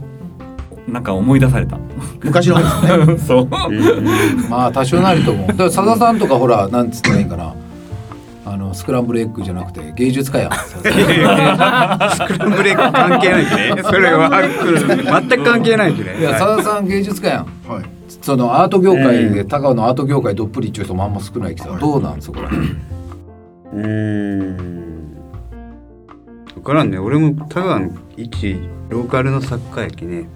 [0.92, 1.78] なんか思い出された。
[2.22, 3.18] 昔の方ですね。
[3.26, 3.48] そう。
[3.70, 5.46] うんまあ多少なりとも。
[5.48, 7.54] だからさださんとかほらなんつったらいかな。
[8.46, 10.50] あのスクランブルエッグじゃなくて芸術家やん。
[10.58, 13.82] スクランブルエッグ関係ないきね。
[13.84, 14.30] それは
[15.28, 16.16] 全く関係ないきね。
[16.18, 17.46] いやさださん芸術家やん。
[17.70, 17.82] はい。
[18.22, 19.48] そのアート業界でうん。
[19.48, 24.56] 高尾のアート業界どっぷりっちゅう人もあんま少ないけどどうなんそこらうーん。
[26.56, 26.98] 分からんね。
[26.98, 30.28] 俺も田川の一ローカルの作家やきね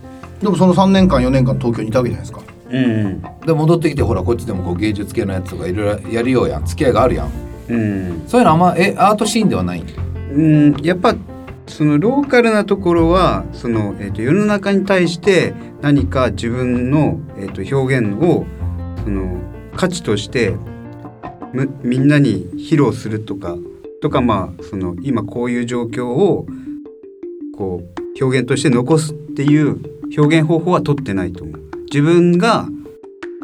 [0.45, 2.43] でもその3年間4年間東京にいたわけじゃないですか。
[2.71, 3.23] うん。
[3.47, 6.67] で戻ってきてほらこっちでもこう芸術系のやつとかいろいろやるようやん。
[6.67, 7.31] 付き合いがあるやん。
[7.69, 8.25] うん。
[8.29, 9.81] そういうのあんまえアートシーンではない？
[9.81, 9.87] ん
[10.33, 10.77] うん。
[10.83, 11.17] やっぱ
[11.67, 18.45] そのローカルなところはその、えー、と世の中に対して何か自分の、えー、と表現を
[19.03, 19.41] その
[19.75, 20.55] 価値として
[21.55, 23.57] むみんなに披露するとか
[24.03, 26.47] とかまあその今こういう状況を
[27.57, 31.61] こう表現として残すっていう表現方法は取ってないと思う。
[31.87, 32.69] 自分が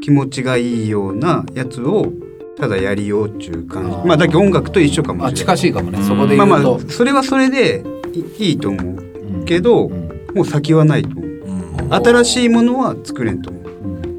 [0.03, 2.13] 気持ちがいいようなやつを
[2.59, 3.97] ただやりようっていう感じ。
[4.07, 5.57] まあだけど音楽と一緒かもあしれない。
[5.57, 5.99] 近しいかもね。
[5.99, 6.05] うん。
[6.05, 7.85] そこでまあ言うと、まあそれはそれで
[8.39, 8.85] いいいと思う。
[8.85, 9.45] うん。
[9.45, 11.31] けど、うんもう先はないと思う。
[11.91, 13.65] 新しいものは作れんと思う。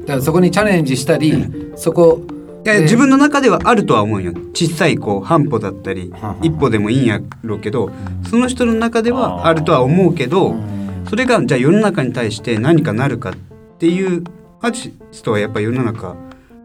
[0.00, 2.20] だからそこにチャレンジしたり、そこ
[2.64, 2.82] いやえー。
[2.82, 4.32] 自分の中ではあるとは思うよ。
[4.52, 7.90] 小さいこう半歩だったり一歩でもいいんやろうけど
[8.28, 10.54] その人の中ではあるとは思うけど
[11.08, 13.34] それがじゃあ世の中に対して何かなるかっ
[13.78, 14.24] ていう
[14.60, 16.16] アーティストはやっぱ世の中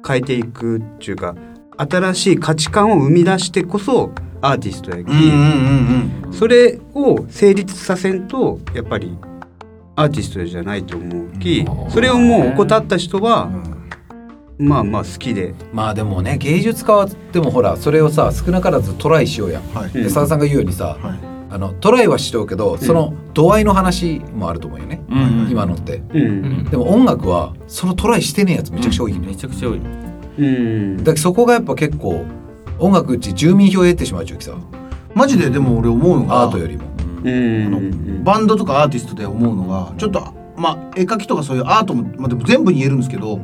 [0.08, 1.36] 変えていくっていうか
[1.78, 9.18] 新しい価値観を生み出してこそアーティストやき、それを成立させんとやっぱり
[9.96, 13.50] アーティストじゃないと思うきそれをもう怠った人は
[14.60, 15.54] まあまあ好きで。
[15.72, 19.64] まあでもね芸術家はでもほらそれをさ少なからずトライしようやん。
[19.64, 19.92] うんはい。
[19.92, 25.48] でさださんが言うようにさ、はいあのトライはしようけどその度合いの話もあると思うよね、うん。
[25.50, 25.98] 今のって。
[25.98, 26.46] ううん。
[26.62, 29.28] んでも音楽はそのトライしてねえやつめちゃくちゃ多いね。
[29.28, 29.80] めちゃくちゃ多い。
[29.80, 30.98] うん。
[30.98, 32.26] だからそこがやっぱ結構
[32.80, 34.54] 音楽うち住民票を得てしまうちゅうきさ
[35.16, 35.50] マジで？
[35.50, 36.84] でも俺思うのがアートよりも。
[37.24, 38.24] うん。
[38.24, 40.20] バンドとかアーティストで思うのがちょっと
[40.58, 43.40] まあ絵描きとかそういうアートも、まあ、でも全部に言えるんですけど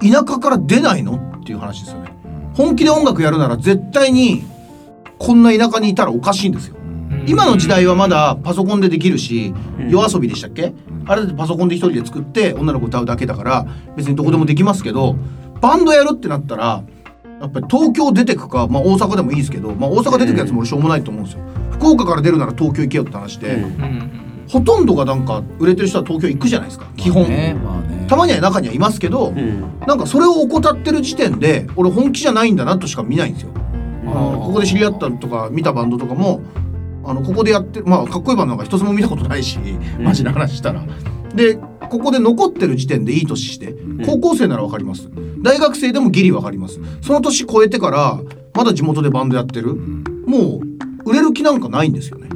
[0.00, 1.16] 田舎から出ないの？
[1.40, 2.12] っていう話ですよね。
[2.54, 4.42] 本気で音楽やるなら絶対に
[5.18, 6.75] こんな田舎にいたらおかしいんですよ
[7.26, 9.90] 今の時代はまだパソコンでできるしうん。
[9.90, 10.72] 夜遊びでしたっけ？
[11.06, 15.16] あれだってパソコンで一人で作って女の子歌うだけだから別にどこでもできますけど
[15.60, 16.84] バンドやるってなったら
[17.40, 21.40] やっぱり東京出てくか、まあ、大阪でもいいですけど、まあ、大阪出てくやつも俺しょうもないと思うんですよ。
[21.72, 23.62] 福岡から出るなら東京行けよって話で、
[24.48, 27.26] ほとんどがなんか売れてる人は東京行くじゃないですか基本。
[28.08, 29.60] たまには中にはいますけど、うん。
[29.86, 33.50] なんかそれを怠ってる時点で俺本気じゃないんだなとしか見ないんですよ。
[34.06, 36.40] ここで知り合ったとか見たバンドとかも
[37.06, 39.58] あのここでやってるまあかっこいいバンドなんか一つも見たことないし
[40.00, 40.84] マジな話したら。
[41.34, 41.56] で
[41.90, 45.08] ここで残ってる時点でいい年して高校生ならわかります
[45.42, 48.20] 大学生でもギリわかりますその年超えてから
[48.54, 50.60] まだ地元でバンドやってるも
[51.04, 52.28] う売れる気なんかないんですよね。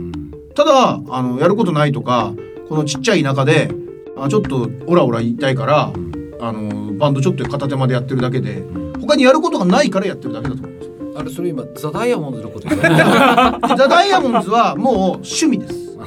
[0.55, 2.35] ただあのやることないとか
[2.69, 3.71] このちっちゃい田舎で
[4.17, 5.93] あちょっとオラオラ言いたいから
[6.41, 8.63] あのバンドちょっと片手間でやってるだけで
[9.01, 10.91] 他にやることがないからやってるだけだと思います。
[11.17, 12.77] あれそれ今ザ・ダイヤモンドのこと ザ・
[13.89, 15.91] ダイヤモンズはもう趣味です。
[16.01, 16.07] で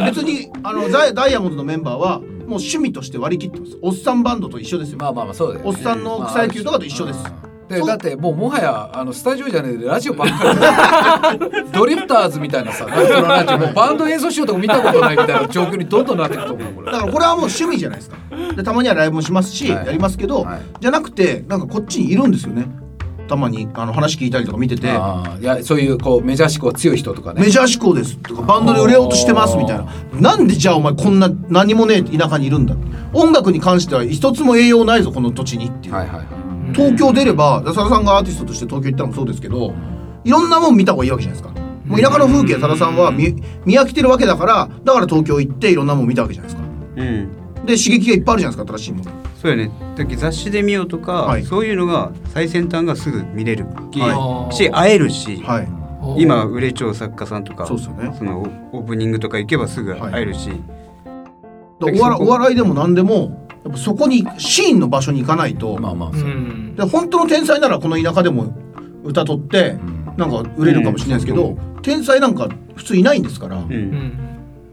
[0.00, 2.26] 別にあのザダイヤモンドのメンバーはもう
[2.58, 3.76] 趣味として割り切ってます。
[3.82, 4.98] おっさんバンドと一緒ですよ。
[4.98, 5.66] まあまあまあそうだよ、ね。
[5.68, 7.24] おっさんの草野球とかと一緒です。
[7.68, 11.38] でだってもうもはやあのスタジオじゃねえでラジオばっかり
[11.72, 13.12] ドリフターズみたいなさラジ
[13.54, 18.16] オもうバンド演奏しようとか見たことないみたいな状況にどんどんなっていくと思うこれだからこれはもう趣味じゃないですか。
[18.56, 22.66] でたまにはライブもしますし、はいやりますけど、はいじゃなくてなんかこっちにいるんですよね。
[23.28, 24.86] たまにあの話聞いたりとか見てて。
[24.86, 24.90] い
[25.44, 27.42] やそういうこうメジャー志向強い人とかね。
[27.42, 28.16] メジャー志向です。
[28.18, 29.86] とかバンドで売れようとしてますみたいな。
[30.20, 32.76] なんでじゃあお前こんな何もねえ田舎にいるんだ。
[33.12, 36.26] 音楽に関しては一つも栄養ないぞこの土地にっていう、はいはいはい。
[36.74, 39.74] 東京出れば佐田さんがアーティストとして東京行ったのもそうですけど
[40.24, 41.60] いろんなもん見た方がいいわけじゃないですか。
[41.84, 43.34] もう田舎の風景佐田さんは見
[43.64, 46.68] 見飽きてるわけだからだから東京行っていろんなもん見たわけじゃないですか。
[46.96, 49.10] うんで刺激がいっぱいあるじゃないですか新しいもの。
[49.40, 49.70] そうよね。
[49.96, 51.44] だけど雑誌で見ようとか、はい。
[51.44, 53.66] そういうのが最先端がすぐ見れる。
[53.90, 55.68] き、はし会えるし、はい。
[56.18, 58.14] 今売れちゃう作家さんとかそうですよね。
[58.16, 58.40] その
[58.72, 60.50] オープニングとか行けばすぐ会えるし、
[61.80, 66.28] お笑お笑いでも何でもやっぱそこにシーンの場所に行かないと、まあまあうそう。
[66.28, 68.54] んで本当の天才ならこの田舎でも
[69.02, 69.78] 歌取って
[70.16, 71.82] なんか売れるかもしれないですけど、うん。
[71.82, 74.18] 天才なんか普通いないんですから、うんうん。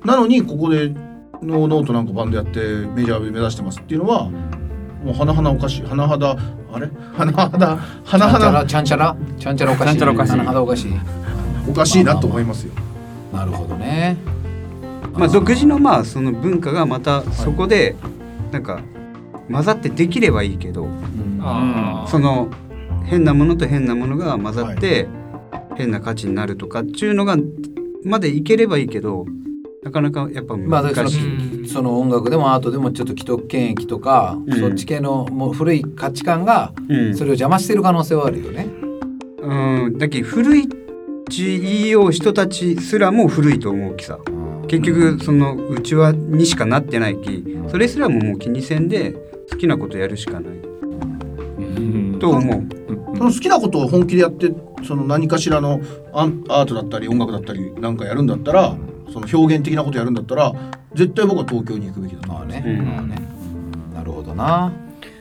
[0.04, 0.94] なのにここで
[1.42, 5.84] ノーノーとなんかバンドやってメジャー目指してますっていうのはもう甚だおかしい。
[5.84, 6.38] 甚だ
[6.74, 6.88] あれ？
[6.88, 8.66] 甚だ甚だ。
[8.66, 9.88] ちゃんちゃらちゃんちゃらおかしい。
[9.88, 10.34] ちゃんちゃらおかしい。
[10.34, 10.92] 甚だおかしい。
[11.68, 12.74] おかしいなと思いますよ。
[13.34, 14.18] なるほどね。
[15.14, 17.96] まあ、独自のまあその文化がまたそこで
[18.52, 18.82] なんか
[19.52, 20.88] 混ざってできればいいけど
[22.08, 22.50] その
[23.06, 25.08] 変なものと変なものが混ざって
[25.76, 27.36] 変な価値になるとかっていうのが
[28.06, 29.26] までいければいいけど
[29.84, 31.56] なかなかやっぱまあだから難しい。
[31.56, 34.60] うんその音楽でもアートでもちょっと既得権益とか、うん。
[34.60, 37.16] そっち系のもう古い価値観がうん。
[37.16, 38.68] それを邪魔してる可能性はあるよね。
[39.42, 40.68] うん、だけど古い
[41.30, 44.20] ち言いよう人たちすらも古いと思うきさ。
[44.68, 47.44] 結局そのうちわにしかなってないき。
[47.70, 49.14] それすらももう気にせんで
[49.50, 50.54] 好きなことやるしかない。
[50.54, 51.80] う
[52.16, 52.20] ん。
[52.20, 53.18] と思う。
[53.18, 54.52] その好きなことを本気でやって
[54.84, 55.80] その何かしらの
[56.14, 58.76] アンアートだったり音楽だったりなんかやるんだったら
[59.12, 60.54] その表現的なことやるんだったら
[60.94, 62.86] 絶対僕は東京に行くべきだとまあね、うん。
[62.86, 63.16] まあね、
[63.90, 63.96] うん。
[63.96, 64.72] なるほどな。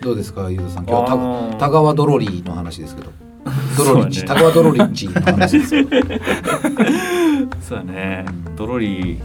[0.01, 1.47] どうですか、ゆうとさん、今日あー。
[1.47, 3.11] はた田川ドロリーの話ですけど。
[3.77, 5.91] ドロリッチ、そうだね田川ドロリッチの話ですけど。
[7.63, 8.25] そうだね。
[8.57, 9.21] ドロリ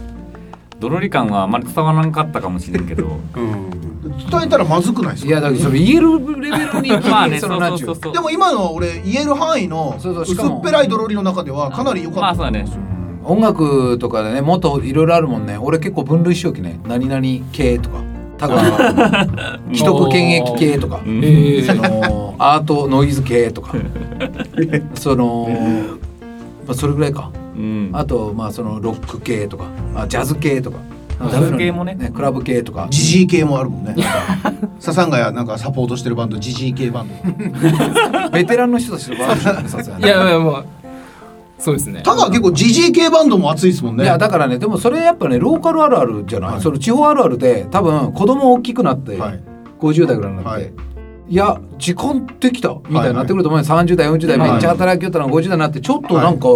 [0.78, 3.18] ドロリ感はあまり伝わらなかったかもしれんけど。
[3.34, 3.70] うん。
[4.30, 5.28] 伝えたらまずくないですか？
[5.28, 10.58] いや、だからそれ言えるレベルに、 まあねそそうのなんちゅうそうそうそうでも今の俺言える範囲のそうそう薄しかも。
[10.58, 12.66] っぺらいドロリの中ではかなり良かった、まあそうだね
[13.26, 15.58] 音楽とかでね、もっといろいろあるもんね。
[15.58, 16.78] 俺結構分類しようきね。
[16.86, 18.02] 何々系とか。
[18.38, 19.26] 田川
[19.72, 21.00] 既得権益系とか。
[21.04, 21.20] うん。
[21.24, 23.74] えそのアートノイズ系とか。
[24.94, 25.48] その、
[26.66, 27.30] まあ、それぐらいか。
[27.56, 27.90] うん。
[27.92, 29.64] あとまあそのロック系とか。
[29.94, 30.78] あジャズ系とか。
[31.18, 32.12] ジャズ系もね。
[32.14, 32.88] クラブ系とか。
[32.90, 33.96] ジジイ系もあるもんね。
[34.78, 37.14] 笹ヶ谷なんかサポートしてるバンドジジイ系バンド。
[38.30, 40.04] ベテランの人たちのバンねさすがに。
[40.04, 40.64] いやいやまあ
[41.58, 42.02] そうですね。
[42.02, 44.04] ただ結構ジジイ系バンドも熱いですもんね。
[44.04, 46.60] いやだからねでもそれやっぱねローカルあるあるじゃない、はい。
[46.60, 49.42] その地方あるあるで多分子供大きくなって、はい。
[49.80, 50.72] 50代ぐらいになって、はい。
[51.28, 56.46] い、や時間できたみたいになってくると思うよ、30代40代めっちゃ働きよったのが50代になってちょっとなんか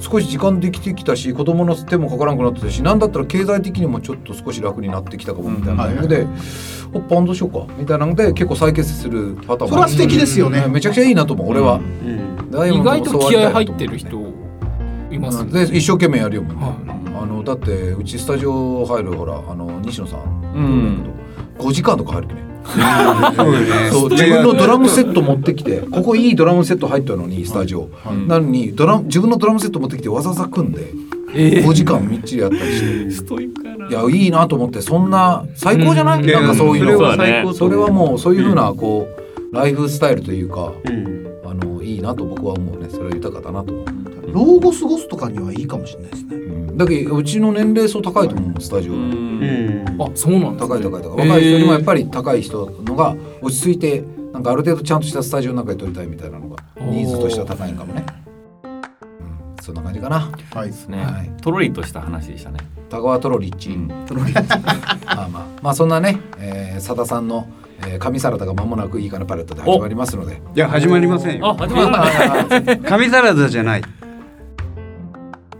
[0.00, 6.26] 少し時間できてきたし子供の手もかからなくなってたしなんだったら経済的にもちょっと少し楽になってきたかもみたいなタイミングで、
[6.92, 10.66] おっバンドしようかみたいなので結構再結成するパターンそれは素敵ですよね。
[10.66, 14.32] めちゃくちゃいいなと思う俺は、うん意外と気合入ってる人
[15.10, 20.20] いますで一生懸命やるよもんね、はあのだってうちスタジオ入るほらあの西野さん。
[20.54, 21.14] うん。
[21.58, 22.42] 5時間とか入るきね。
[23.90, 28.28] そう 自分のドラムセット持ってきてここいいドラムセット入ったのにスタジオ、はい。
[28.28, 30.92] なのにドラム自分のドラムセット持ってきてわざわざ組んで
[31.34, 33.10] え5時間みっちりやったりして。
[33.12, 33.88] ストイックやな。
[33.88, 36.26] いやいいなと思ってそんな最高じゃない、うん。
[36.26, 36.92] なんかそういうの。
[36.92, 39.08] それは最高それはもうそういうふうなこ
[39.52, 41.19] うライフスタイルというかうん
[42.00, 42.88] いいなと僕は思うね。
[42.88, 43.72] それは豊かだなと。
[43.72, 46.36] 思う、老後過ごすとかにはいいかもしれないですね。
[46.36, 46.38] う
[46.72, 46.76] ん。
[46.78, 50.02] だけどうちの年齢層高いと思うスタジオ、うんうん。
[50.02, 51.28] あそうなんですね高い高い高い。
[51.28, 58.06] 若い人よりもやっぱり高い人のが落ち着いてなんかある程度ちゃんとしたスタジオの中で撮りたいみたいなのがニーズとしては高いんかもね、
[58.64, 58.82] うん、
[59.62, 60.32] そんな感じかな。
[60.54, 60.68] はい。
[60.68, 61.04] ですね。
[61.04, 61.30] はい。
[61.42, 62.60] とろりとした話でしたね。
[62.88, 63.88] 田川トロリッチ、うん。
[65.06, 65.46] まあまあ。
[65.62, 67.46] まあそんなね、えー、佐田さんの、
[67.86, 70.40] えー、神サラダが間もなくいいかなパレットで始まりますので。
[70.54, 71.48] いや始まりませんよ。
[71.48, 72.76] あ始まった。
[72.88, 73.82] 紙サラダじゃない。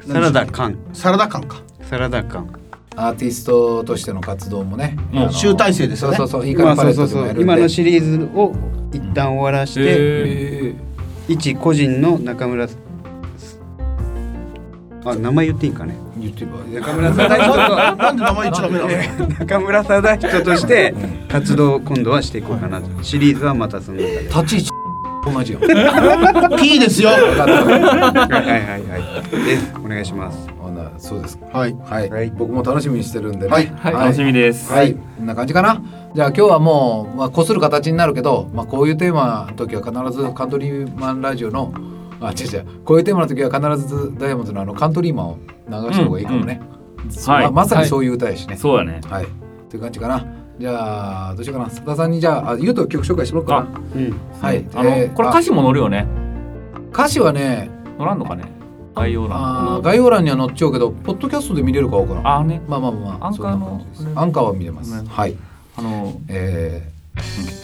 [0.06, 0.76] サラダ缶。
[0.92, 1.56] サラダ感か。
[1.82, 2.48] サラダ缶。
[2.96, 6.16] アーティストとしての活動もね、もうあの集大成ですよね。
[6.16, 7.42] そうそうそういいかまあなパレットでもやるんで。
[7.42, 8.52] 今のシリーズを
[8.92, 10.74] 一旦終わらしてえ
[11.28, 12.68] 一個人の中村
[15.04, 18.84] あ名前言っていいんかね言ってば中村貞人なんで名前言っちゃダメな
[19.18, 19.26] の？
[19.26, 20.94] と中村貞人として
[21.28, 23.02] 活動を今度はしていこうかなと。
[23.02, 24.22] シリーズはまたその中で。
[24.22, 24.70] 立ち位置
[25.22, 25.60] 同じよ。
[26.58, 27.10] P ですよ。
[27.10, 27.32] はいはい
[28.62, 29.00] はいはい。
[29.44, 30.48] でお願いします。
[30.96, 31.38] そうです。
[31.52, 31.74] はい。
[31.84, 32.30] はい、はい。
[32.30, 33.52] 僕も楽しみにしてるんでね。
[33.52, 33.66] はい。
[33.66, 33.92] はい。
[33.94, 34.70] 楽しみです。
[34.72, 35.82] はい、こんな感じかな。
[36.14, 41.72] じゃあ今日はもう、まあ、こする形になるけど、まあ、こういうテーマの時は必ずカントリーマンラジオの、
[42.20, 46.60] あ、違う違う、こういうテーマの時は必ずダイヤモンドのあのカントリーマンを流した方がいいかもね。
[47.26, 48.56] はいまさにそういう歌やしね。
[48.56, 49.26] そうだねはい。
[49.70, 50.24] という感じかな。
[50.58, 51.70] じゃあ、どうしようかな。
[51.70, 54.16] 佐田さんにじゃあ、あゆうと曲紹介しろうかうんな。
[54.42, 54.64] はい。
[54.74, 56.06] あの、えーこれ歌詞も載るよね
[56.92, 58.44] 歌詞はね、載らんのかね？
[58.94, 62.26] 概要欄概要欄には載っちゃうけど、ポッドキャストで見れるかわからん。
[62.40, 65.02] あねまあまあまあまあ、アンカーのそんな感じですアンカーは見れます。
[65.02, 65.36] ねはい。
[65.76, 66.89] あのえー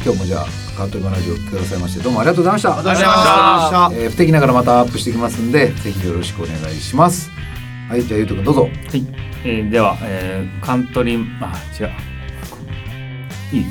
[0.04, 2.78] 今日もじゃあカントリーマンラジオ来てくださいましてどうもありがとうございました。
[2.78, 4.02] ありがとうございました。
[4.02, 7.30] えー不定期ながらまたアップしていきますんでぜひよろしくお願いします。
[7.88, 8.62] はいじゃあゆうとくんどうぞ。
[8.62, 8.72] はい、
[9.44, 11.90] えーでは、えーカントリーあ違う。
[13.52, 13.66] いい？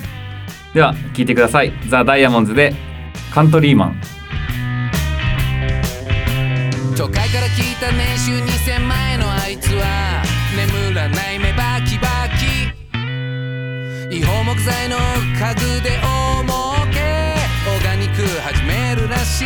[0.74, 1.72] では聞いてください。
[1.90, 2.74] ザ・ダイヤモンズで
[3.34, 4.02] カントリーマン。
[6.98, 8.32] 都会から聞いた年収
[8.72, 9.05] 2000万円
[14.66, 16.56] 材の家具で大儲
[16.92, 16.98] け
[17.70, 19.46] オーガニック始めるらし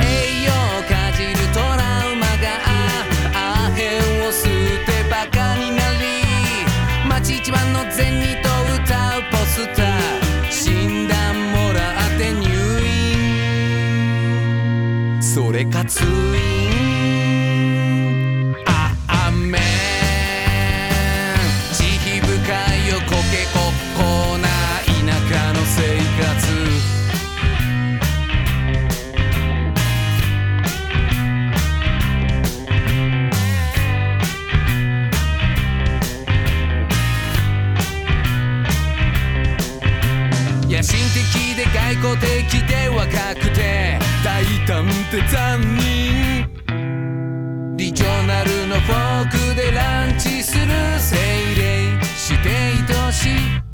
[0.00, 1.76] 栄養をかじるトラ
[2.10, 2.48] ウマが
[3.34, 6.00] アヘンを吸ってバカになり
[7.06, 8.48] 街一番の銭と
[8.82, 12.48] 歌うポスター診断もらって入
[15.12, 15.22] 院。
[15.22, 16.57] それか通院
[42.16, 46.48] で外交的で若くて大胆で残忍。
[47.76, 50.66] リジョナルのフォークでランチする
[50.98, 51.16] 精
[51.56, 52.48] 霊して
[52.92, 53.28] 愛し。
[53.28, 53.67] い